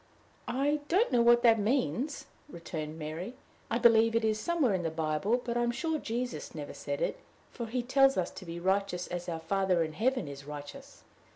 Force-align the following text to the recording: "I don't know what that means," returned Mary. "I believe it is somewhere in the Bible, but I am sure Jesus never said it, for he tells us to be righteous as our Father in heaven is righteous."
"I 0.47 0.79
don't 0.87 1.11
know 1.11 1.21
what 1.21 1.43
that 1.43 1.59
means," 1.59 2.25
returned 2.49 2.97
Mary. 2.97 3.35
"I 3.69 3.77
believe 3.77 4.15
it 4.15 4.25
is 4.25 4.39
somewhere 4.39 4.73
in 4.73 4.81
the 4.81 4.89
Bible, 4.89 5.39
but 5.45 5.55
I 5.57 5.61
am 5.61 5.69
sure 5.69 5.99
Jesus 5.99 6.55
never 6.55 6.73
said 6.73 7.01
it, 7.03 7.19
for 7.51 7.67
he 7.67 7.83
tells 7.83 8.17
us 8.17 8.31
to 8.31 8.45
be 8.47 8.59
righteous 8.59 9.05
as 9.05 9.29
our 9.29 9.39
Father 9.41 9.83
in 9.83 9.93
heaven 9.93 10.27
is 10.27 10.43
righteous." 10.43 11.03